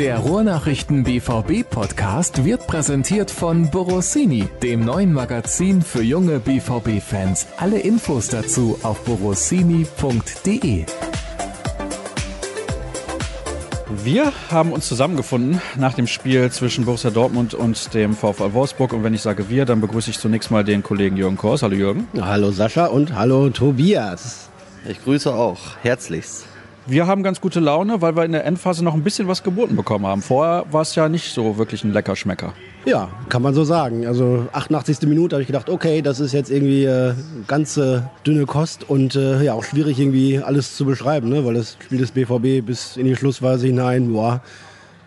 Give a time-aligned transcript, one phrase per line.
[0.00, 7.48] Der Ruhrnachrichten BVB Podcast wird präsentiert von Borossini, dem neuen Magazin für junge BVB Fans.
[7.58, 10.86] Alle Infos dazu auf borossini.de.
[14.02, 18.94] Wir haben uns zusammengefunden nach dem Spiel zwischen Borussia Dortmund und dem VfL Wolfsburg.
[18.94, 21.62] Und wenn ich sage wir, dann begrüße ich zunächst mal den Kollegen Jürgen Kors.
[21.62, 22.08] Hallo Jürgen.
[22.18, 24.48] Hallo Sascha und hallo Tobias.
[24.88, 26.46] Ich grüße auch herzlichst.
[26.86, 29.76] Wir haben ganz gute Laune, weil wir in der Endphase noch ein bisschen was geboten
[29.76, 30.22] bekommen haben.
[30.22, 32.54] Vorher war es ja nicht so wirklich ein lecker Schmecker.
[32.86, 34.06] Ja, kann man so sagen.
[34.06, 35.02] Also 88.
[35.02, 37.12] Minute habe ich gedacht, okay, das ist jetzt irgendwie äh,
[37.46, 41.44] ganz äh, dünne Kost und äh, ja auch schwierig irgendwie alles zu beschreiben, ne?
[41.44, 44.40] weil das Spiel des BVB bis in die Schlussphase hinein, boah,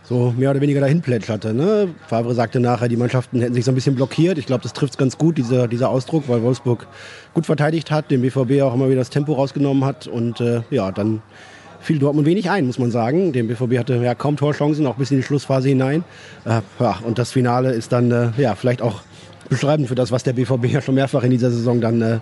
[0.04, 1.54] so mehr oder weniger dahin plätscherte.
[1.54, 1.90] Ne?
[2.08, 4.38] Favre sagte nachher, die Mannschaften hätten sich so ein bisschen blockiert.
[4.38, 6.88] Ich glaube, das trifft es ganz gut, dieser, dieser Ausdruck, weil Wolfsburg
[7.34, 10.92] gut verteidigt hat, dem BVB auch immer wieder das Tempo rausgenommen hat und äh, ja,
[10.92, 11.24] dann
[11.84, 13.34] fiel Dortmund wenig ein, muss man sagen.
[13.34, 16.04] Der BVB hatte ja kaum Torchancen, auch bis in die Schlussphase hinein.
[16.46, 19.02] Äh, ja, und das Finale ist dann äh, ja, vielleicht auch
[19.50, 22.20] beschreibend für das, was der BVB ja schon mehrfach in dieser Saison dann äh,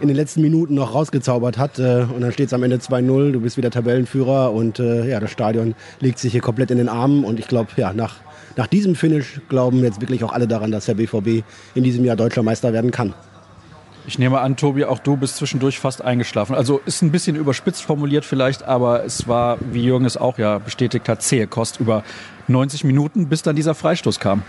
[0.00, 1.78] in den letzten Minuten noch rausgezaubert hat.
[1.78, 5.20] Äh, und dann steht es am Ende 2-0, du bist wieder Tabellenführer und äh, ja,
[5.20, 7.24] das Stadion legt sich hier komplett in den Armen.
[7.24, 8.16] Und ich glaube, ja, nach,
[8.56, 11.44] nach diesem Finish glauben jetzt wirklich auch alle daran, dass der BVB
[11.74, 13.14] in diesem Jahr deutscher Meister werden kann.
[14.06, 16.54] Ich nehme an, Tobi, auch du bist zwischendurch fast eingeschlafen.
[16.54, 20.58] Also ist ein bisschen überspitzt formuliert vielleicht, aber es war, wie Jürgen es auch ja
[20.58, 22.02] bestätigt hat, zähe Kost über
[22.48, 24.42] 90 Minuten, bis dann dieser Freistoß kam.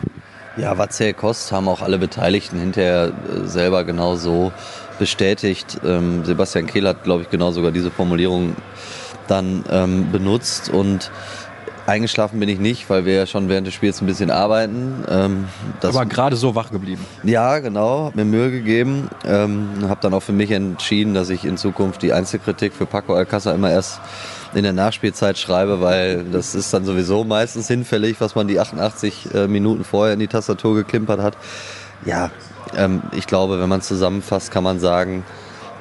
[0.58, 4.52] Ja, war zähe Kost, haben auch alle Beteiligten hinterher äh, selber genau so
[5.00, 5.80] bestätigt.
[5.86, 8.56] Ähm, Sebastian Kehl hat, glaube ich, genau sogar diese Formulierung
[9.28, 11.10] dann ähm, benutzt und
[11.92, 15.04] Eingeschlafen bin ich nicht, weil wir ja schon während des Spiels ein bisschen arbeiten.
[15.10, 15.48] Ähm,
[15.82, 17.06] Aber gerade so wach geblieben.
[17.24, 18.06] Ja, genau.
[18.06, 19.10] Hab mir Mühe gegeben.
[19.26, 23.14] Ähm, habe dann auch für mich entschieden, dass ich in Zukunft die Einzelkritik für Paco
[23.14, 24.00] Alcázar immer erst
[24.54, 29.34] in der Nachspielzeit schreibe, weil das ist dann sowieso meistens hinfällig, was man die 88
[29.34, 31.38] äh, Minuten vorher in die Tastatur geklimpert hat.
[32.06, 32.32] Ja,
[32.76, 35.24] ähm, ich glaube, wenn man zusammenfasst, kann man sagen,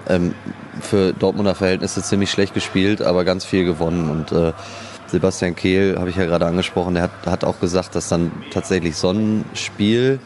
[0.09, 0.34] ähm,
[0.81, 4.53] für Dortmunder Verhältnisse ziemlich schlecht gespielt, aber ganz viel gewonnen und äh,
[5.10, 8.97] Sebastian Kehl, habe ich ja gerade angesprochen, der hat, hat auch gesagt, dass dann tatsächlich
[8.97, 10.21] so ein Spiel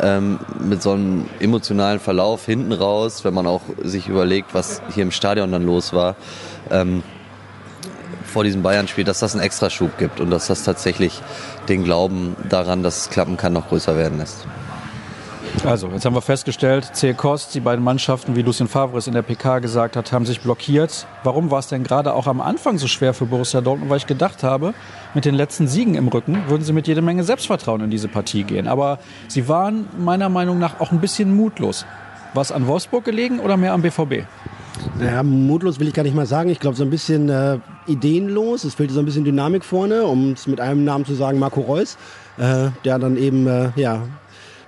[0.00, 5.02] ähm, mit so einem emotionalen Verlauf hinten raus, wenn man auch sich überlegt, was hier
[5.02, 6.16] im Stadion dann los war,
[6.70, 7.02] ähm,
[8.24, 11.20] vor diesem Bayern-Spiel, dass das einen Extraschub gibt und dass das tatsächlich
[11.68, 14.46] den Glauben daran, dass es klappen kann, noch größer werden lässt.
[15.64, 17.12] Also, jetzt haben wir festgestellt, C.
[17.12, 20.40] Kost, die beiden Mannschaften, wie Lucien Favre es in der PK gesagt hat, haben sich
[20.40, 21.06] blockiert.
[21.22, 23.90] Warum war es denn gerade auch am Anfang so schwer für Borussia Dortmund?
[23.90, 24.72] Weil ich gedacht habe,
[25.12, 28.44] mit den letzten Siegen im Rücken würden sie mit jede Menge Selbstvertrauen in diese Partie
[28.44, 28.68] gehen.
[28.68, 31.84] Aber sie waren meiner Meinung nach auch ein bisschen mutlos.
[32.32, 34.24] War es an Wolfsburg gelegen oder mehr am BVB?
[34.98, 36.48] Naja, mutlos will ich gar nicht mal sagen.
[36.48, 38.64] Ich glaube, so ein bisschen äh, ideenlos.
[38.64, 41.60] Es fehlte so ein bisschen Dynamik vorne, um es mit einem Namen zu sagen, Marco
[41.60, 41.98] Reus,
[42.38, 44.02] äh, der dann eben äh, ja,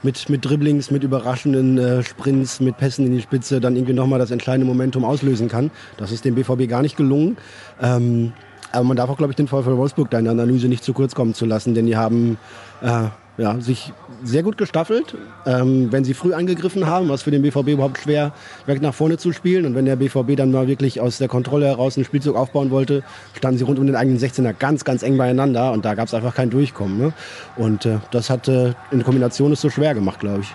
[0.02, 4.18] mit, mit Dribblings, mit überraschenden äh, Sprints, mit Pässen in die Spitze dann irgendwie nochmal
[4.18, 5.70] das entscheidende Momentum auslösen kann.
[5.96, 7.36] Das ist dem BVB gar nicht gelungen.
[7.80, 8.32] Ähm,
[8.72, 10.92] aber man darf auch, glaube ich, den VfL Wolfsburg da in der Analyse nicht zu
[10.92, 12.38] kurz kommen zu lassen, denn die haben
[12.80, 15.16] äh, ja, sich sehr gut gestaffelt.
[15.46, 18.32] Ähm, wenn sie früh angegriffen haben, was für den BVB überhaupt schwer
[18.66, 19.64] weg nach vorne zu spielen.
[19.64, 23.02] Und wenn der BVB dann mal wirklich aus der Kontrolle heraus einen Spielzug aufbauen wollte,
[23.36, 25.72] standen sie rund um den eigenen 16er ganz, ganz eng beieinander.
[25.72, 26.98] Und da gab es einfach kein Durchkommen.
[26.98, 27.12] Ne?
[27.56, 30.54] Und äh, das hat äh, in Kombination es so schwer gemacht, glaube ich.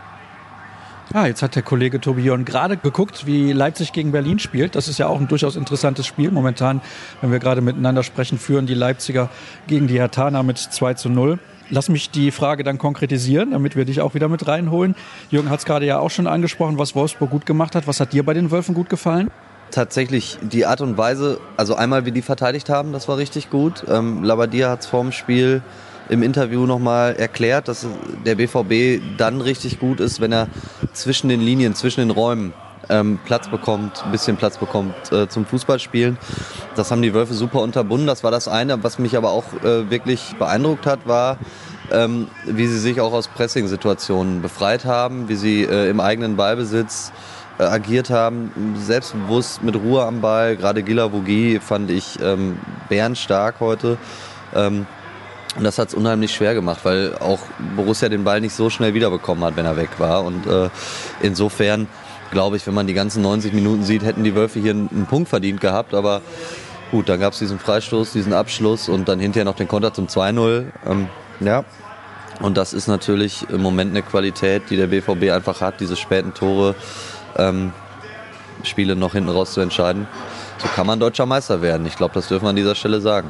[1.14, 4.76] Ah, jetzt hat der Kollege Tobi Jörn gerade geguckt, wie Leipzig gegen Berlin spielt.
[4.76, 6.32] Das ist ja auch ein durchaus interessantes Spiel.
[6.32, 6.82] Momentan,
[7.22, 9.30] wenn wir gerade miteinander sprechen, führen die Leipziger
[9.68, 11.40] gegen die Hertana mit 2 zu 0.
[11.70, 14.96] Lass mich die Frage dann konkretisieren, damit wir dich auch wieder mit reinholen.
[15.30, 17.88] Jürgen hat es gerade ja auch schon angesprochen, was Wolfsburg gut gemacht hat.
[17.88, 19.30] Was hat dir bei den Wölfen gut gefallen?
[19.72, 23.84] Tatsächlich die Art und Weise, also einmal wie die verteidigt haben, das war richtig gut.
[23.90, 25.62] Ähm, Labadia hat es vorm Spiel
[26.08, 27.86] im Interview nochmal erklärt, dass
[28.26, 30.48] der BVB dann richtig gut ist, wenn er
[30.94, 32.54] zwischen den Linien, zwischen den Räumen
[32.90, 36.18] ähm, Platz bekommt, ein bisschen Platz bekommt äh, zum Fußballspielen.
[36.76, 38.08] Das haben die Wölfe super unterbunden.
[38.08, 38.84] Das war das eine.
[38.84, 41.38] Was mich aber auch äh, wirklich beeindruckt hat, war,
[41.92, 47.12] ähm, wie sie sich auch aus Pressing-Situationen befreit haben, wie sie äh, im eigenen Ballbesitz
[47.60, 50.56] äh, agiert haben, selbstbewusst mit Ruhe am Ball.
[50.56, 52.60] Gerade Gila Vogie fand ich ähm,
[52.90, 53.98] bärenstark heute.
[54.54, 54.86] Ähm,
[55.58, 57.40] und das hat es unheimlich schwer gemacht, weil auch
[57.76, 60.24] Borussia den Ball nicht so schnell wiederbekommen hat, wenn er weg war.
[60.24, 60.70] Und äh,
[61.22, 61.88] insofern
[62.32, 65.30] glaube ich, wenn man die ganzen 90 Minuten sieht, hätten die Wölfe hier einen, Punkt
[65.30, 65.94] verdient gehabt.
[65.94, 66.22] Aber
[66.92, 70.08] gut, dann gab es diesen Freistoß, diesen Abschluss und dann hinterher noch den Konter zum
[70.08, 70.66] 2-0.
[70.86, 71.10] Ähm,
[71.40, 71.64] ja,
[72.40, 76.34] und das ist natürlich im Moment eine Qualität, die der BVB einfach hat, diese späten
[76.34, 76.76] Tore,
[77.36, 77.74] ähm,
[78.64, 80.08] Spiele noch hinten raus zu entscheiden.
[80.58, 81.86] So kann man deutscher Meister werden.
[81.86, 83.30] Ich glaube, das dürfen wir an dieser Stelle sagen.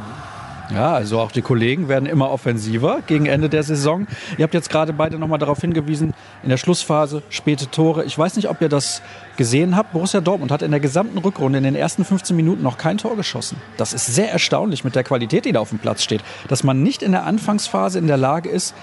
[0.73, 4.05] Ja, also auch die Kollegen werden immer offensiver gegen Ende der Saison.
[4.37, 8.03] Ihr habt jetzt gerade beide nochmal darauf hingewiesen, in der Schlussphase späte Tore.
[8.03, 9.01] Ich weiß nicht, ob ihr das
[9.37, 9.93] gesehen habt.
[9.93, 13.15] Borussia Dortmund hat in der gesamten Rückrunde in den ersten 15 Minuten noch kein Tor
[13.15, 13.57] geschossen.
[13.77, 16.21] Das ist sehr erstaunlich mit der Qualität, die da auf dem Platz steht.
[16.49, 18.75] Dass man nicht in der Anfangsphase in der Lage ist,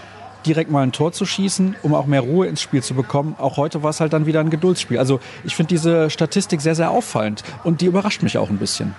[0.46, 3.34] direkt mal ein Tor zu schießen, um auch mehr Ruhe ins Spiel zu bekommen.
[3.38, 4.98] Auch heute war es halt dann wieder ein Geduldsspiel.
[4.98, 8.94] Also ich finde diese Statistik sehr, sehr auffallend und die überrascht mich auch ein bisschen.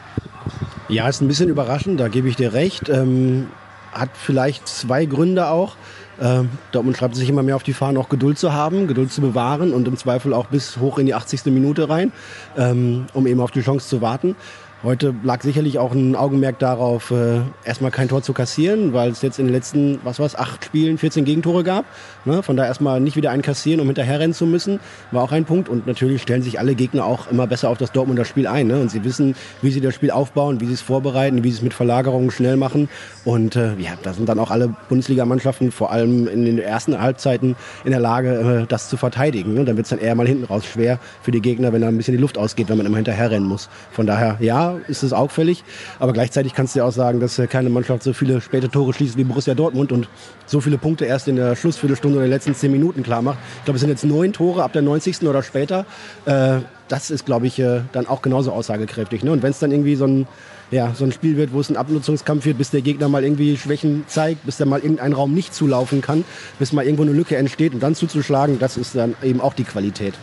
[0.88, 2.89] Ja, ist ein bisschen überraschend, da gebe ich dir recht.
[2.89, 3.47] Ähm,
[3.92, 5.75] hat vielleicht zwei Gründe auch.
[6.21, 9.21] Ähm, Dortmund schreibt sich immer mehr auf die Fahnen, auch Geduld zu haben, Geduld zu
[9.21, 11.45] bewahren und im Zweifel auch bis hoch in die 80.
[11.45, 12.12] Minute rein,
[12.57, 14.36] ähm, um eben auf die Chance zu warten.
[14.85, 19.23] Heute lag sicherlich auch ein Augenmerk darauf, äh, erstmal kein Tor zu kassieren, weil es
[19.23, 21.85] jetzt in den letzten, was war's, acht Spielen 14 Gegentore gab.
[22.23, 22.43] Ne?
[22.43, 24.79] Von daher erstmal nicht wieder einkassieren, um hinterherrennen zu müssen,
[25.09, 25.69] war auch ein Punkt.
[25.69, 28.67] Und natürlich stellen sich alle Gegner auch immer besser auf das Dortmunder Spiel ein.
[28.67, 28.79] Ne?
[28.79, 31.63] Und sie wissen, wie sie das Spiel aufbauen, wie sie es vorbereiten, wie sie es
[31.63, 32.87] mit Verlagerungen schnell machen.
[33.23, 37.55] Und äh, ja, da sind dann auch alle Bundesligamannschaften, vor allem in den ersten Halbzeiten,
[37.85, 39.55] in der Lage, äh, das zu verteidigen.
[39.55, 39.65] Ne?
[39.65, 41.97] Dann wird es dann eher mal hinten raus schwer für die Gegner, wenn da ein
[41.97, 43.67] bisschen die Luft ausgeht, wenn man immer hinterherrennen muss.
[43.91, 45.63] Von daher, ja, ist es auffällig.
[46.00, 48.94] Aber gleichzeitig kannst du ja auch sagen, dass äh, keine Mannschaft so viele späte Tore
[48.94, 50.07] schließt wie Borussia Dortmund und
[50.45, 53.38] so viele Punkte erst in der Schlussviertelstunde oder in den letzten zehn Minuten klar macht.
[53.60, 55.24] Ich glaube, es sind jetzt neun Tore ab der 90.
[55.24, 55.86] oder später.
[56.25, 59.24] Äh, das ist, glaube ich, äh, dann auch genauso aussagekräftig.
[59.24, 59.31] Ne?
[59.31, 60.27] Und wenn es dann irgendwie so ein
[60.72, 63.56] ja, so ein Spiel wird, wo es einen Abnutzungskampf wird, bis der Gegner mal irgendwie
[63.57, 66.25] Schwächen zeigt, bis der mal irgendein Raum nicht zulaufen kann,
[66.60, 69.63] bis mal irgendwo eine Lücke entsteht und dann zuzuschlagen, das ist dann eben auch die
[69.63, 70.16] Qualität.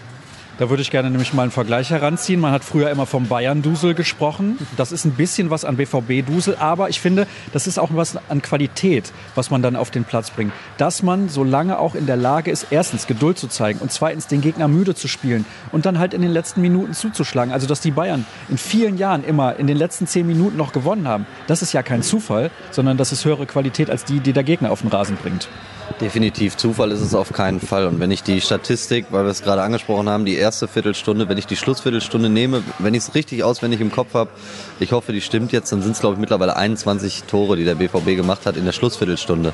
[0.63, 2.39] Da würde ich gerne nämlich mal einen Vergleich heranziehen.
[2.39, 4.65] Man hat früher immer vom Bayern-Dusel gesprochen.
[4.77, 8.43] Das ist ein bisschen was an BVB-Dusel, aber ich finde, das ist auch was an
[8.43, 10.53] Qualität, was man dann auf den Platz bringt.
[10.79, 14.29] Dass man so lange auch in der Lage ist, erstens Geduld zu zeigen und zweitens
[14.29, 17.53] den Gegner müde zu spielen und dann halt in den letzten Minuten zuzuschlagen.
[17.53, 21.09] Also, dass die Bayern in vielen Jahren immer in den letzten zehn Minuten noch gewonnen
[21.09, 24.45] haben, das ist ja kein Zufall, sondern das ist höhere Qualität als die, die der
[24.45, 25.49] Gegner auf den Rasen bringt.
[26.01, 26.57] Definitiv.
[26.57, 27.87] Zufall ist es auf keinen Fall.
[27.87, 31.39] Und wenn ich die Statistik, weil wir es gerade angesprochen haben, die erste Viertelstunde, wenn
[31.39, 34.31] ich die Schlussviertelstunde nehme, wenn ich es richtig auswendig im Kopf habe,
[34.81, 37.75] ich hoffe, die stimmt jetzt, dann sind es, glaube ich, mittlerweile 21 Tore, die der
[37.75, 39.53] BVB gemacht hat in der Schlussviertelstunde.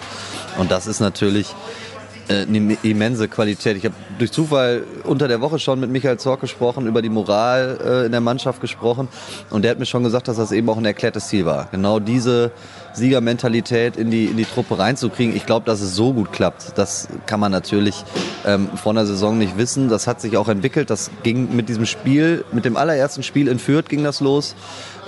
[0.59, 1.49] Und das ist natürlich
[2.29, 3.77] eine immense Qualität.
[3.77, 7.79] Ich habe durch Zufall unter der Woche schon mit Michael Zorc gesprochen, über die Moral
[7.85, 9.09] äh, in der Mannschaft gesprochen
[9.51, 11.69] und der hat mir schon gesagt, dass das eben auch ein erklärtes Ziel war.
[11.71, 12.53] Genau diese
[12.93, 15.35] Siegermentalität in die, in die Truppe reinzukriegen.
[15.35, 18.05] Ich glaube, dass es so gut klappt, das kann man natürlich
[18.45, 19.89] ähm, vor einer Saison nicht wissen.
[19.89, 20.91] Das hat sich auch entwickelt.
[20.91, 24.55] Das ging mit diesem Spiel, mit dem allerersten Spiel in Fürth ging das los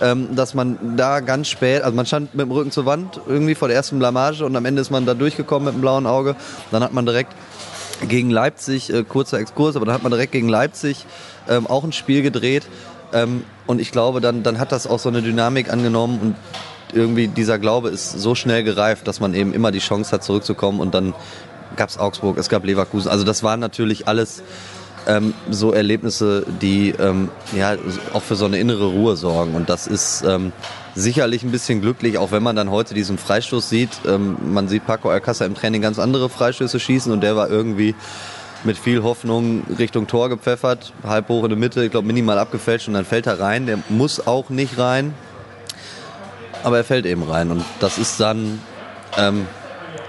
[0.01, 3.55] ähm, dass man da ganz spät, also man stand mit dem Rücken zur Wand irgendwie
[3.55, 6.37] vor der ersten Blamage und am Ende ist man da durchgekommen mit dem blauen Auge.
[6.71, 7.35] Dann hat man direkt
[8.09, 11.05] gegen Leipzig, äh, kurzer Exkurs, aber dann hat man direkt gegen Leipzig
[11.49, 12.67] ähm, auch ein Spiel gedreht.
[13.13, 16.37] Ähm, und ich glaube, dann, dann hat das auch so eine Dynamik angenommen und
[16.93, 20.81] irgendwie dieser Glaube ist so schnell gereift, dass man eben immer die Chance hat, zurückzukommen.
[20.81, 21.15] Und dann
[21.77, 23.11] gab es Augsburg, es gab Leverkusen.
[23.11, 24.43] Also das waren natürlich alles
[25.07, 27.77] ähm, so Erlebnisse, die ähm, ja
[28.13, 29.55] auch für so eine innere Ruhe sorgen.
[29.55, 30.53] Und das ist ähm,
[30.95, 33.91] sicherlich ein bisschen glücklich, auch wenn man dann heute diesen Freistoß sieht.
[34.07, 37.95] Ähm, man sieht Paco Alcázar im Training ganz andere Freistöße schießen und der war irgendwie
[38.65, 42.89] mit viel Hoffnung Richtung Tor gepfeffert, halb hoch in der Mitte, ich glaube minimal abgefälscht
[42.89, 43.67] und dann fällt er rein.
[43.67, 45.15] Der muss auch nicht rein,
[46.63, 48.61] aber er fällt eben rein und das ist dann,
[49.17, 49.47] ähm,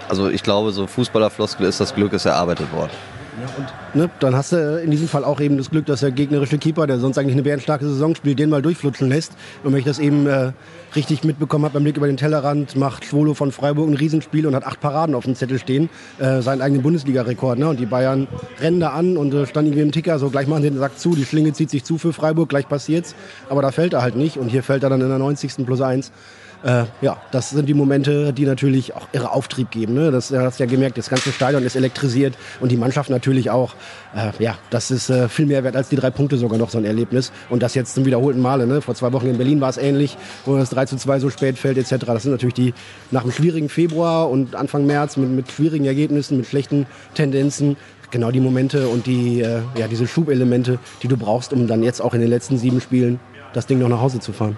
[0.09, 2.91] also ich glaube, so Fußballerfloskel ist das Glück ist erarbeitet worden.
[3.39, 6.11] Ja, und ne, dann hast du in diesem Fall auch eben das Glück, dass der
[6.11, 9.33] gegnerische Keeper, der sonst eigentlich eine bärenstarke Saison spielt, den mal durchflutschen lässt.
[9.63, 10.51] Und wenn ich das eben äh,
[10.95, 14.55] richtig mitbekommen habe beim Blick über den Tellerrand, macht Schwolo von Freiburg ein Riesenspiel und
[14.55, 17.57] hat acht Paraden auf dem Zettel stehen, äh, seinen eigenen Bundesliga-Rekord.
[17.57, 17.69] Ne?
[17.69, 18.27] Und die Bayern
[18.59, 20.99] rennen da an und äh, standen irgendwie im Ticker, so gleich machen sie den Sack
[20.99, 23.15] zu, die Schlinge zieht sich zu für Freiburg, gleich passiert's.
[23.49, 25.65] Aber da fällt er halt nicht und hier fällt er dann in der 90.
[25.65, 26.11] plus 1
[26.63, 29.93] äh, ja, das sind die Momente, die natürlich auch irre Auftrieb geben.
[29.93, 30.11] Ne?
[30.11, 33.73] Das hast ja gemerkt, das ganze Stadion ist elektrisiert und die Mannschaft natürlich auch.
[34.15, 36.77] Äh, ja, das ist äh, viel mehr wert als die drei Punkte sogar noch so
[36.77, 37.31] ein Erlebnis.
[37.49, 38.67] Und das jetzt zum wiederholten Male.
[38.67, 38.81] Ne?
[38.81, 41.57] Vor zwei Wochen in Berlin war es ähnlich, wo das 3 zu 2 so spät
[41.57, 42.05] fällt etc.
[42.05, 42.73] Das sind natürlich die
[43.09, 47.77] nach einem schwierigen Februar und Anfang März mit, mit schwierigen Ergebnissen, mit schlechten Tendenzen
[48.11, 52.01] genau die Momente und die, äh, ja, diese Schubelemente, die du brauchst, um dann jetzt
[52.01, 53.19] auch in den letzten sieben Spielen
[53.53, 54.57] das Ding noch nach Hause zu fahren.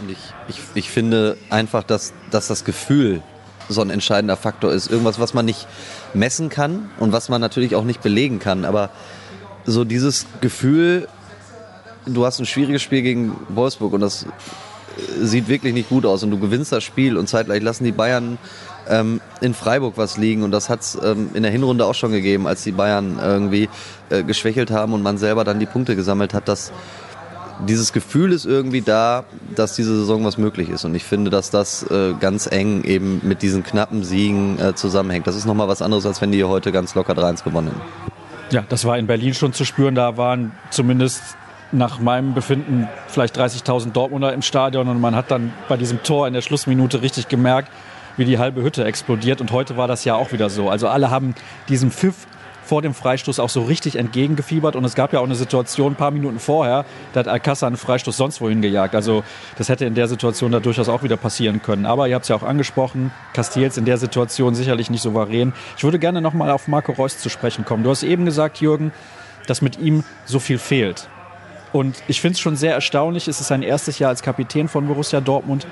[0.00, 3.22] Und ich, ich, ich finde einfach, dass, dass das Gefühl
[3.68, 4.90] so ein entscheidender Faktor ist.
[4.90, 5.66] Irgendwas, was man nicht
[6.14, 8.64] messen kann und was man natürlich auch nicht belegen kann.
[8.64, 8.90] Aber
[9.66, 11.08] so dieses Gefühl,
[12.06, 14.26] du hast ein schwieriges Spiel gegen Wolfsburg und das
[15.20, 18.38] sieht wirklich nicht gut aus und du gewinnst das Spiel und zeitgleich lassen die Bayern
[18.88, 22.10] ähm, in Freiburg was liegen und das hat es ähm, in der Hinrunde auch schon
[22.10, 23.68] gegeben, als die Bayern irgendwie
[24.10, 26.48] äh, geschwächelt haben und man selber dann die Punkte gesammelt hat.
[26.48, 26.72] Das,
[27.66, 29.24] dieses Gefühl ist irgendwie da,
[29.54, 30.84] dass diese Saison was möglich ist.
[30.84, 35.26] Und ich finde, dass das äh, ganz eng eben mit diesen knappen Siegen äh, zusammenhängt.
[35.26, 37.80] Das ist nochmal was anderes, als wenn die heute ganz locker 3-1 gewonnen hätten.
[38.50, 39.94] Ja, das war in Berlin schon zu spüren.
[39.94, 41.22] Da waren zumindest
[41.72, 46.26] nach meinem Befinden vielleicht 30.000 Dortmunder im Stadion und man hat dann bei diesem Tor
[46.26, 47.70] in der Schlussminute richtig gemerkt,
[48.16, 49.40] wie die halbe Hütte explodiert.
[49.40, 50.70] Und heute war das ja auch wieder so.
[50.70, 51.34] Also alle haben
[51.68, 52.26] diesem Pfiff
[52.68, 54.76] vor dem Freistoß auch so richtig entgegengefiebert.
[54.76, 56.84] Und es gab ja auch eine Situation ein paar Minuten vorher,
[57.14, 58.94] da hat Alcázar einen Freistoß sonst wohin gejagt.
[58.94, 59.24] Also
[59.56, 61.86] das hätte in der Situation da durchaus auch wieder passieren können.
[61.86, 65.54] Aber ihr habt es ja auch angesprochen, Castells in der Situation sicherlich nicht souverän.
[65.78, 67.84] Ich würde gerne nochmal auf Marco Reus zu sprechen kommen.
[67.84, 68.92] Du hast eben gesagt, Jürgen,
[69.46, 71.08] dass mit ihm so viel fehlt.
[71.72, 73.28] Und ich finde es schon sehr erstaunlich.
[73.28, 75.66] Es ist sein erstes Jahr als Kapitän von Borussia Dortmund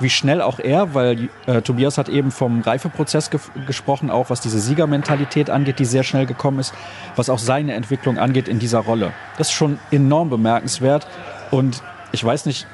[0.00, 4.40] wie schnell auch er, weil äh, Tobias hat eben vom Reifeprozess ge gesprochen, auch was
[4.40, 6.74] diese Siegermentalität angeht, die sehr schnell gekommen ist,
[7.16, 9.12] was auch seine Entwicklung angeht in dieser Rolle.
[9.38, 11.06] Das ist schon enorm bemerkenswert
[11.50, 11.82] und
[12.12, 12.66] ich weiß nicht,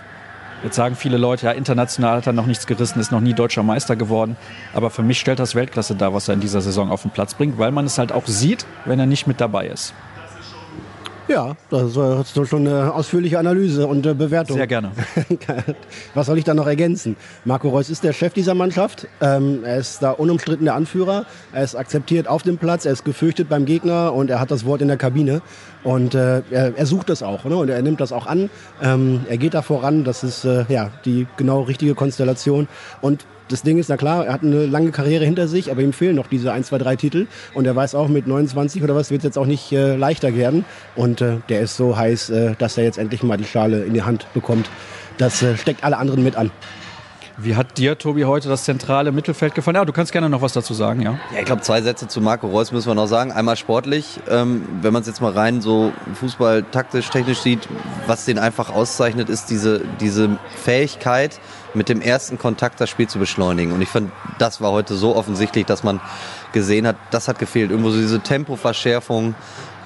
[0.64, 3.62] Jetzt sagen viele Leute, ja, international hat er noch nichts gerissen, ist noch nie deutscher
[3.62, 4.36] Meister geworden.
[4.74, 7.34] Aber für mich stellt das Weltklasse dar, was er in dieser Saison auf den Platz
[7.34, 9.94] bringt, weil man es halt auch sieht, wenn er nicht mit dabei ist.
[11.28, 14.56] Ja, das ist doch schon eine ausführliche Analyse und äh, Bewertung.
[14.56, 14.92] Sehr gerne.
[16.14, 17.16] Was soll ich da noch ergänzen?
[17.44, 19.06] Marco Reus ist der Chef dieser Mannschaft.
[19.20, 21.26] Ähm, er ist da unumstritten der Anführer.
[21.52, 24.64] Er ist akzeptiert auf dem Platz, er ist gefürchtet beim Gegner und er hat das
[24.64, 25.42] Wort in der Kabine.
[25.84, 27.56] Und äh, er, sucht das auch ne?
[27.56, 28.48] und er nimmt das auch an.
[28.82, 30.04] Ähm, er geht da voran.
[30.04, 32.68] Das ist äh, ja die genau richtige Konstellation.
[33.02, 35.92] Und das Ding ist, na klar, er hat eine lange Karriere hinter sich, aber ihm
[35.92, 37.26] fehlen noch diese 1, 2, 3 Titel.
[37.54, 40.34] Und er weiß auch, mit 29 oder was wird es jetzt auch nicht äh, leichter
[40.34, 40.64] werden.
[40.96, 43.94] Und äh, der ist so heiß, äh, dass er jetzt endlich mal die Schale in
[43.94, 44.70] die Hand bekommt.
[45.16, 46.50] Das äh, steckt alle anderen mit an.
[47.40, 49.76] Wie hat dir, Tobi, heute das zentrale Mittelfeld gefallen?
[49.76, 51.20] Ja, du kannst gerne noch was dazu sagen, ja.
[51.32, 53.30] Ja, ich glaube, zwei Sätze zu Marco Reus müssen wir noch sagen.
[53.30, 57.68] Einmal sportlich, ähm, wenn man es jetzt mal rein so Fußball taktisch, technisch sieht,
[58.08, 61.38] was den einfach auszeichnet, ist diese, diese Fähigkeit,
[61.74, 63.72] mit dem ersten Kontakt das Spiel zu beschleunigen.
[63.72, 66.00] Und ich fand, das war heute so offensichtlich, dass man
[66.52, 67.70] gesehen hat, das hat gefehlt.
[67.70, 69.36] Irgendwo so diese Tempoverschärfung.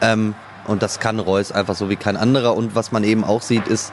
[0.00, 0.34] Ähm,
[0.66, 2.56] und das kann Reus einfach so wie kein anderer.
[2.56, 3.92] Und was man eben auch sieht, ist,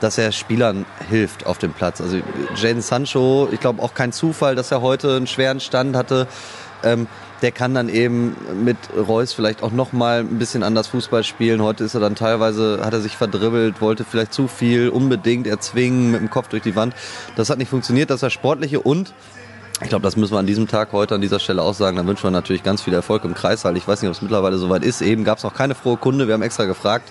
[0.00, 2.00] dass er Spielern hilft auf dem Platz.
[2.00, 2.18] Also
[2.56, 6.26] Jaden Sancho, ich glaube auch kein Zufall, dass er heute einen schweren Stand hatte.
[6.82, 7.06] Ähm,
[7.42, 11.62] der kann dann eben mit Reus vielleicht auch noch mal ein bisschen anders Fußball spielen.
[11.62, 16.10] Heute ist er dann teilweise, hat er sich verdribbelt, wollte vielleicht zu viel unbedingt erzwingen
[16.10, 16.94] mit dem Kopf durch die Wand.
[17.36, 19.14] Das hat nicht funktioniert, das war sportliche und
[19.82, 21.96] ich glaube, das müssen wir an diesem Tag heute an dieser Stelle auch sagen.
[21.96, 23.76] Dann wünschen wir natürlich ganz viel Erfolg im Kreissaal.
[23.76, 25.00] Ich weiß nicht, ob es mittlerweile soweit ist.
[25.00, 26.26] Eben gab es noch keine frohe Kunde.
[26.26, 27.10] Wir haben extra gefragt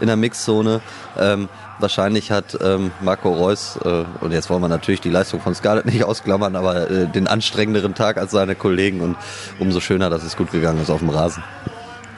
[0.00, 0.80] in der Mixzone.
[1.16, 1.48] Ähm,
[1.78, 5.86] wahrscheinlich hat ähm, Marco Reus, äh, und jetzt wollen wir natürlich die Leistung von Scarlett
[5.86, 9.16] nicht ausklammern, aber äh, den anstrengenderen Tag als seine Kollegen und
[9.60, 11.44] umso schöner, dass es gut gegangen ist auf dem Rasen.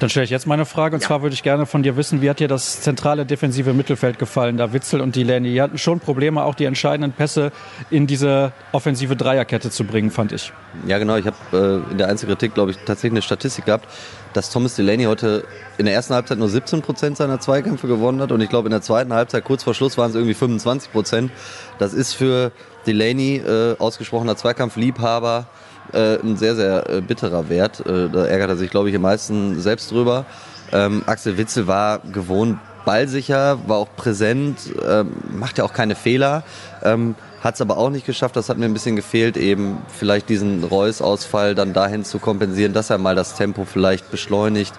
[0.00, 1.08] Dann stelle ich jetzt meine Frage und ja.
[1.08, 4.56] zwar würde ich gerne von dir wissen, wie hat dir das zentrale defensive Mittelfeld gefallen,
[4.56, 5.52] da Witzel und Delaney?
[5.52, 7.52] Die hatten schon Probleme, auch die entscheidenden Pässe
[7.90, 10.54] in diese offensive Dreierkette zu bringen, fand ich.
[10.86, 11.16] Ja, genau.
[11.16, 13.86] Ich habe äh, in der Einzelkritik, glaube ich, tatsächlich eine Statistik gehabt,
[14.32, 15.44] dass Thomas Delaney heute
[15.76, 18.72] in der ersten Halbzeit nur 17 Prozent seiner Zweikämpfe gewonnen hat und ich glaube in
[18.72, 21.30] der zweiten Halbzeit kurz vor Schluss waren es irgendwie 25 Prozent.
[21.78, 22.52] Das ist für
[22.86, 25.46] Delaney, äh, ausgesprochener Zweikampfliebhaber,
[25.92, 27.80] äh, ein sehr, sehr äh, bitterer Wert.
[27.86, 30.26] Äh, da ärgert er sich, glaube ich, am meisten selbst drüber.
[30.72, 36.42] Ähm, Axel Witzel war gewohnt ballsicher, war auch präsent, ähm, macht ja auch keine Fehler.
[36.82, 40.28] Ähm, hat es aber auch nicht geschafft, das hat mir ein bisschen gefehlt, eben vielleicht
[40.28, 44.74] diesen Reus-Ausfall dann dahin zu kompensieren, dass er mal das Tempo vielleicht beschleunigt,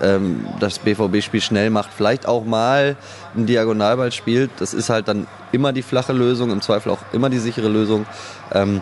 [0.00, 2.96] ähm, das BVB-Spiel schnell macht, vielleicht auch mal
[3.34, 4.50] einen Diagonalball spielt.
[4.60, 8.06] Das ist halt dann immer die flache Lösung, im Zweifel auch immer die sichere Lösung.
[8.52, 8.80] Ähm,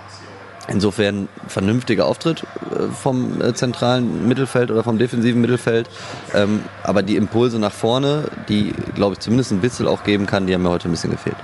[0.69, 5.89] Insofern vernünftiger Auftritt äh, vom äh, zentralen Mittelfeld oder vom defensiven Mittelfeld.
[6.35, 10.47] Ähm, aber die Impulse nach vorne, die, glaube ich, zumindest ein bisschen auch geben kann,
[10.47, 11.37] die haben mir heute ein bisschen gefehlt.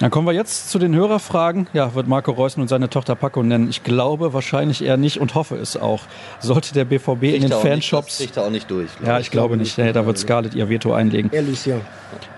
[0.00, 1.68] Dann kommen wir jetzt zu den Hörerfragen.
[1.74, 3.68] Ja, wird Marco Reus nun seine Tochter Paco nennen?
[3.68, 6.04] Ich glaube wahrscheinlich eher nicht und hoffe es auch.
[6.38, 8.18] Sollte der BVB in den Fanshops.
[8.18, 8.88] Nicht, das auch nicht durch.
[9.04, 9.76] Ja, ich, ich glaube nicht.
[9.76, 9.94] nicht.
[9.94, 11.30] Da wird Scarlett ihr Veto einlegen.
[11.34, 11.76] Ehrlich, ja.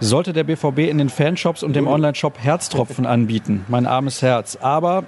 [0.00, 3.64] Sollte der BVB in den Fanshops und dem Online-Shop Herztropfen anbieten?
[3.68, 4.58] Mein armes Herz.
[4.60, 5.04] Aber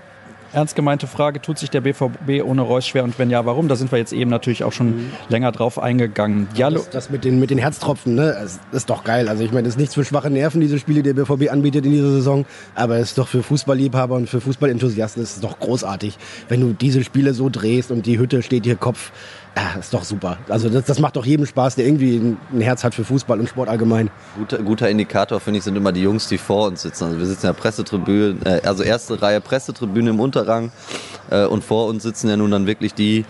[0.55, 3.69] ernst gemeinte Frage, tut sich der BVB ohne Reus schwer und wenn ja, warum?
[3.69, 5.11] Da sind wir jetzt eben natürlich auch schon mhm.
[5.29, 6.49] länger drauf eingegangen.
[6.55, 9.29] Ja, das, das, mit, den, mit den Herztropfen, ne, das ist doch geil.
[9.29, 11.85] Also ich meine, das ist nichts für schwache Nerven, diese Spiele, die der BVB anbietet
[11.85, 15.59] in dieser Saison, aber es ist doch für Fußballliebhaber und für Fußballenthusiasten ist es doch
[15.59, 16.17] großartig,
[16.49, 19.13] wenn du diese Spiele so drehst und die Hütte steht hier Kopf
[19.57, 20.39] ja, ist doch super.
[20.49, 23.49] Also das, das macht doch jedem Spaß, der irgendwie ein Herz hat für Fußball und
[23.49, 24.11] Sport allgemein.
[24.37, 27.05] Guter, guter Indikator, finde ich, sind immer die Jungs, die vor uns sitzen.
[27.05, 30.73] Also wir sitzen ja Pressetribüne, äh, also erste Reihe Pressetribüne im Unterrang
[31.31, 33.25] äh, und vor uns sitzen ja nun dann wirklich die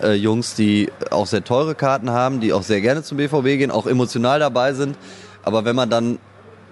[0.00, 3.70] äh, Jungs, die auch sehr teure Karten haben, die auch sehr gerne zum BVB gehen,
[3.70, 4.96] auch emotional dabei sind.
[5.42, 6.18] Aber wenn man dann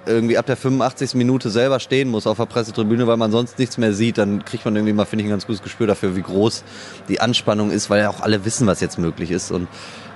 [0.07, 1.15] irgendwie ab der 85.
[1.15, 4.65] Minute selber stehen muss auf der Pressetribüne, weil man sonst nichts mehr sieht, dann kriegt
[4.65, 6.65] man irgendwie mal, finde ich, ein ganz gutes Gespür dafür, wie groß
[7.09, 9.51] die Anspannung ist, weil ja auch alle wissen, was jetzt möglich ist.
[9.51, 9.69] Und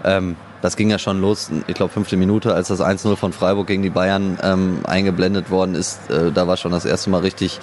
[0.05, 3.67] ähm, das ging ja schon los, ich glaube fünfte Minute, als das 1-0 von Freiburg
[3.67, 6.11] gegen die Bayern ähm, eingeblendet worden ist.
[6.11, 7.61] Äh, da war schon das erste Mal richtig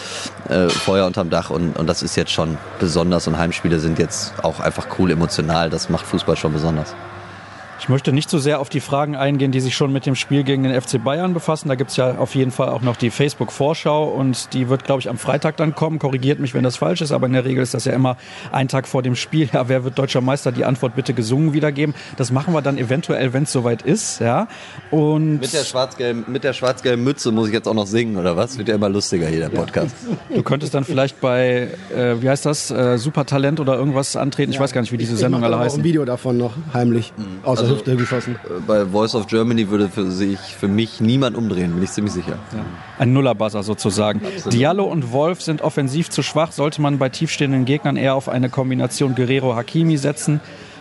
[0.47, 4.33] äh, Feuer unterm Dach und, und das ist jetzt schon besonders und Heimspiele sind jetzt
[4.43, 5.69] auch einfach cool emotional.
[5.69, 6.95] Das macht Fußball schon besonders.
[7.83, 10.45] Ich möchte nicht so sehr auf die Fragen eingehen, die sich schon mit dem Spiel
[10.45, 11.67] gegen den FC Bayern befassen.
[11.67, 15.01] Da gibt es ja auf jeden Fall auch noch die Facebook-Vorschau und die wird, glaube
[15.01, 15.99] ich, am Freitag dann kommen.
[15.99, 18.15] Korrigiert mich, wenn das falsch ist, aber in der Regel ist das ja immer
[18.53, 19.49] ein Tag vor dem Spiel.
[19.51, 20.53] Ja, wer wird deutscher Meister?
[20.53, 21.93] Die Antwort bitte gesungen wiedergeben.
[22.15, 24.21] Das machen wir dann eventuell, wenn es soweit ist.
[24.21, 24.47] Ja.
[24.89, 26.23] Und mit der schwarz-gelben
[26.53, 28.57] schwarz Mütze muss ich jetzt auch noch singen, oder was?
[28.57, 29.93] Wird ja immer lustiger hier, der Podcast.
[30.29, 30.37] Ja.
[30.37, 34.51] Du könntest dann vielleicht bei, äh, wie heißt das, äh, Supertalent oder irgendwas antreten.
[34.51, 35.81] Ich ja, weiß gar nicht, wie diese Sendung alle heißen.
[35.81, 37.11] ein Video davon noch heimlich.
[37.17, 37.43] Mhm.
[37.43, 38.35] Außer also, Hüfte geschossen.
[38.43, 42.13] Äh, bei Voice of Germany würde für sich für mich niemand umdrehen, bin ich ziemlich
[42.13, 42.37] sicher.
[42.53, 42.65] Ja.
[42.99, 44.21] Ein Nullerbuzzer sozusagen.
[44.25, 44.53] Absolut.
[44.53, 46.51] Diallo und Wolf sind offensiv zu schwach.
[46.51, 50.39] Sollte man bei tiefstehenden Gegnern eher auf eine Kombination Guerrero-Hakimi setzen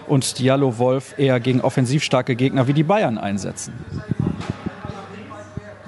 [0.09, 3.73] und Diallo-Wolf eher gegen offensiv starke Gegner wie die Bayern einsetzen?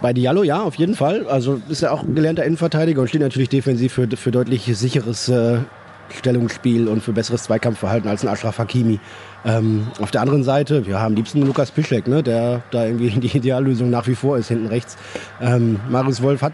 [0.00, 1.26] Bei Diallo ja, auf jeden Fall.
[1.28, 5.28] Also ist er auch ein gelernter Innenverteidiger und steht natürlich defensiv für, für deutlich sicheres
[5.30, 5.60] äh,
[6.10, 9.00] Stellungsspiel und für besseres Zweikampfverhalten als ein Ashraf Hakimi.
[9.44, 13.10] Ähm, auf der anderen Seite, wir haben am liebsten Lukas Pischek, ne, der da irgendwie
[13.10, 14.96] die Ideallösung nach wie vor ist, hinten rechts.
[15.40, 16.52] Ähm, Marius Wolf hat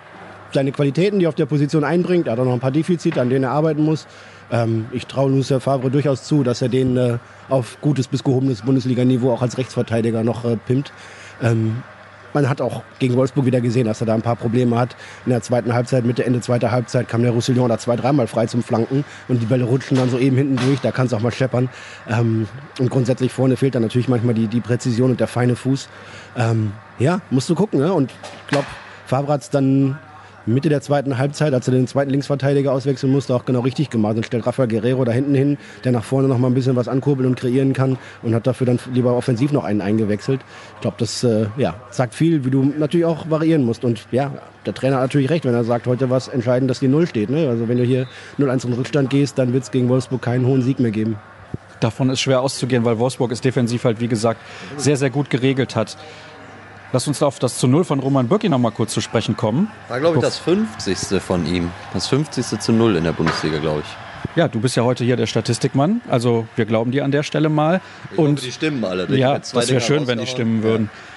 [0.52, 2.26] seine Qualitäten, die er auf der Position einbringt.
[2.26, 4.06] Er hat auch noch ein paar Defizite, an denen er arbeiten muss.
[4.50, 8.62] Ähm, ich traue Lucia Favre durchaus zu, dass er den äh, auf gutes bis gehobenes
[8.62, 10.92] Bundesliga-Niveau auch als Rechtsverteidiger noch äh, pimmt.
[11.42, 11.82] Ähm,
[12.32, 14.96] man hat auch gegen Wolfsburg wieder gesehen, dass er da ein paar Probleme hat.
[15.26, 18.46] In der zweiten Halbzeit, Mitte, Ende zweiter Halbzeit kam der Roussillon da zwei, dreimal frei
[18.46, 21.20] zum Flanken und die Bälle rutschen dann so eben hinten durch, da kann es auch
[21.20, 21.68] mal scheppern.
[22.08, 25.88] Ähm, und grundsätzlich vorne fehlt dann natürlich manchmal die, die Präzision und der feine Fuß.
[26.36, 27.80] Ähm, ja, musst du gucken.
[27.80, 27.92] Ne?
[27.92, 28.66] Und ich glaube,
[29.06, 29.98] Favre hat es dann
[30.50, 34.16] Mitte der zweiten Halbzeit, als er den zweiten Linksverteidiger auswechseln musste, auch genau richtig gemacht
[34.16, 36.88] und stellt Rafael Guerrero da hinten hin, der nach vorne noch mal ein bisschen was
[36.88, 40.40] ankurbeln und kreieren kann und hat dafür dann lieber offensiv noch einen eingewechselt.
[40.76, 43.84] Ich glaube, das äh, ja, sagt viel, wie du natürlich auch variieren musst.
[43.84, 44.32] Und ja,
[44.66, 47.30] der Trainer hat natürlich recht, wenn er sagt, heute was entscheidend, dass die Null steht.
[47.30, 47.48] Ne?
[47.48, 48.06] Also wenn du hier
[48.38, 51.16] 0-1 in Rückstand gehst, dann wird es gegen Wolfsburg keinen hohen Sieg mehr geben.
[51.80, 54.40] Davon ist schwer auszugehen, weil Wolfsburg es defensiv halt, wie gesagt,
[54.76, 55.96] sehr, sehr gut geregelt hat.
[56.92, 59.70] Lass uns auf das zu Null von Roman Bürki noch mal kurz zu sprechen kommen.
[59.88, 61.22] War, glaube ich, das 50.
[61.22, 61.70] von ihm.
[61.92, 62.58] Das 50.
[62.58, 64.36] zu Null in der Bundesliga, glaube ich.
[64.36, 66.00] Ja, du bist ja heute hier der Statistikmann.
[66.08, 67.80] Also wir glauben dir an der Stelle mal.
[68.12, 69.06] Ich und hoffe, die stimmen alle.
[69.16, 70.90] Ja, das wäre schön, wenn die stimmen würden.
[70.92, 71.09] Ja.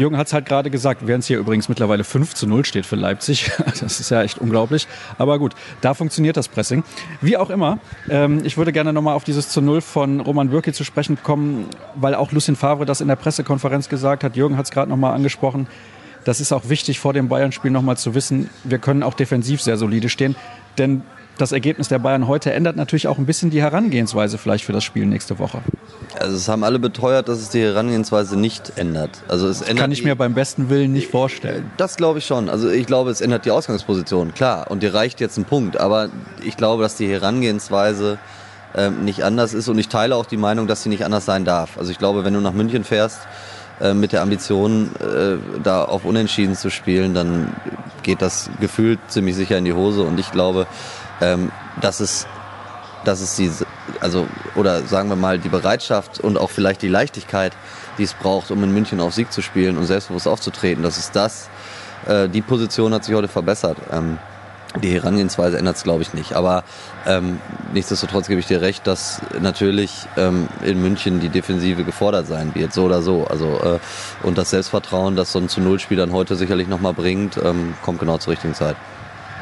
[0.00, 2.86] Jürgen hat es halt gerade gesagt, während es hier übrigens mittlerweile 5 zu 0 steht
[2.86, 3.52] für Leipzig.
[3.80, 4.86] Das ist ja echt unglaublich.
[5.16, 6.84] Aber gut, da funktioniert das Pressing.
[7.20, 10.72] Wie auch immer, ähm, ich würde gerne nochmal auf dieses zu 0 von Roman Bürki
[10.72, 14.36] zu sprechen kommen, weil auch Lucien Favre das in der Pressekonferenz gesagt hat.
[14.36, 15.66] Jürgen hat es gerade nochmal angesprochen.
[16.24, 19.76] Das ist auch wichtig vor dem Bayern-Spiel nochmal zu wissen, wir können auch defensiv sehr
[19.76, 20.36] solide stehen.
[20.78, 21.02] Denn
[21.38, 24.84] das Ergebnis der Bayern heute ändert natürlich auch ein bisschen die Herangehensweise vielleicht für das
[24.84, 25.62] Spiel nächste Woche.
[26.18, 29.22] Also es haben alle beteuert, dass es die Herangehensweise nicht ändert.
[29.28, 31.70] Also es ändert kann ich mir beim besten Willen nicht vorstellen.
[31.76, 32.48] Das glaube ich schon.
[32.50, 34.70] Also ich glaube, es ändert die Ausgangsposition, klar.
[34.70, 35.78] Und dir reicht jetzt ein Punkt.
[35.78, 36.10] Aber
[36.44, 38.18] ich glaube, dass die Herangehensweise
[38.74, 39.68] ähm, nicht anders ist.
[39.68, 41.78] Und ich teile auch die Meinung, dass sie nicht anders sein darf.
[41.78, 43.20] Also ich glaube, wenn du nach München fährst,
[43.80, 47.54] äh, mit der Ambition, äh, da auf Unentschieden zu spielen, dann
[48.02, 50.02] geht das gefühlt ziemlich sicher in die Hose.
[50.02, 50.66] Und ich glaube,
[51.20, 52.26] ähm, dass es
[53.04, 53.50] dass es die,
[54.00, 57.52] also, oder sagen wir mal, die Bereitschaft und auch vielleicht die Leichtigkeit,
[57.98, 61.16] die es braucht, um in München auf Sieg zu spielen und selbstbewusst aufzutreten, das ist
[61.16, 61.48] das,
[62.06, 63.78] äh, die Position hat sich heute verbessert.
[63.90, 64.18] Ähm,
[64.82, 66.34] die Herangehensweise ändert es, glaube ich, nicht.
[66.34, 66.62] Aber
[67.04, 67.40] ähm,
[67.72, 72.72] nichtsdestotrotz gebe ich dir recht, dass natürlich ähm, in München die Defensive gefordert sein wird,
[72.72, 73.26] so oder so.
[73.28, 73.78] Also äh,
[74.24, 77.74] und das Selbstvertrauen, das so ein zu Null Spiel dann heute sicherlich nochmal bringt, ähm,
[77.82, 78.76] kommt genau zur richtigen Zeit.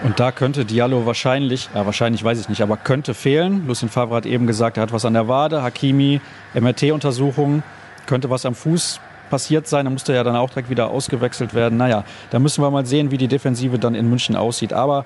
[0.04, 3.66] Und da könnte Diallo wahrscheinlich, ja wahrscheinlich weiß ich nicht, aber könnte fehlen.
[3.66, 6.20] Lucien Favre hat eben gesagt, er hat was an der Wade, Hakimi,
[6.54, 7.62] MRT-Untersuchung,
[8.06, 9.86] könnte was am Fuß passiert sein.
[9.86, 11.76] Da musste ja dann auch direkt wieder ausgewechselt werden.
[11.76, 14.72] Naja, da müssen wir mal sehen, wie die Defensive dann in München aussieht.
[14.72, 15.04] Aber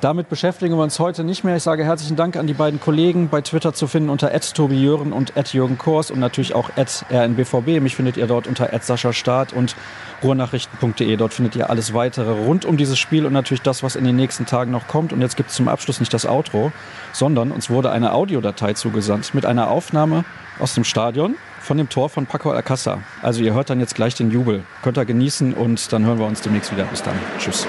[0.00, 1.56] damit beschäftigen wir uns heute nicht mehr.
[1.56, 3.28] Ich sage herzlichen Dank an die beiden Kollegen.
[3.28, 7.80] Bei Twitter zu finden unter Tobi Jören und Jürgen Kors und natürlich auch rnbvb.
[7.80, 9.76] Mich findet ihr dort unter Sascha Staat und
[10.22, 11.16] ruhrnachrichten.de.
[11.16, 14.16] Dort findet ihr alles weitere rund um dieses Spiel und natürlich das, was in den
[14.16, 15.12] nächsten Tagen noch kommt.
[15.12, 16.72] Und jetzt gibt es zum Abschluss nicht das Outro,
[17.12, 20.24] sondern uns wurde eine Audiodatei zugesandt mit einer Aufnahme
[20.58, 23.00] aus dem Stadion von dem Tor von Paco Alcázar.
[23.22, 24.64] Also ihr hört dann jetzt gleich den Jubel.
[24.82, 26.84] Könnt ihr genießen und dann hören wir uns demnächst wieder.
[26.84, 27.14] Bis dann.
[27.38, 27.66] Tschüss.